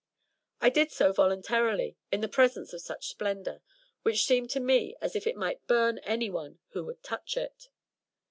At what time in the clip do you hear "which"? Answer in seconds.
4.01-4.25